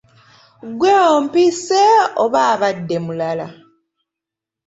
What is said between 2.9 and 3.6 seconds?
mulala?